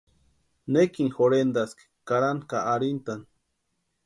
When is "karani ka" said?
2.13-2.59